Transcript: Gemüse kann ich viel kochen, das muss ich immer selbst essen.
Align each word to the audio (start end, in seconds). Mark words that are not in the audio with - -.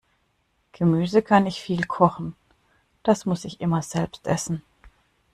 Gemüse 0.73 1.21
kann 1.21 1.45
ich 1.45 1.61
viel 1.61 1.83
kochen, 1.85 2.35
das 3.03 3.27
muss 3.27 3.45
ich 3.45 3.61
immer 3.61 3.83
selbst 3.83 4.25
essen. 4.25 4.63